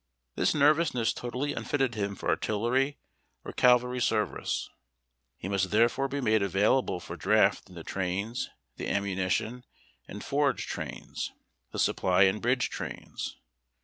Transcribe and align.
This 0.33 0.55
nervousness 0.55 1.13
totally 1.13 1.53
unfitted 1.53 1.93
him 1.93 2.15
for 2.15 2.27
artillery 2.27 2.97
or 3.45 3.51
cavalry 3.53 4.01
service; 4.01 4.67
he 5.37 5.47
must 5.47 5.69
therefore 5.69 6.07
be 6.07 6.19
made 6.19 6.41
available 6.41 6.99
for 6.99 7.15
draft 7.15 7.69
in 7.69 7.75
the 7.75 7.83
trains, 7.83 8.49
the 8.77 8.89
ammunition 8.89 9.63
and 10.07 10.23
forage 10.23 10.65
trains, 10.65 11.31
the 11.71 11.77
supply 11.77 12.23
and 12.23 12.41
bridge 12.41 12.71
trains. 12.71 13.37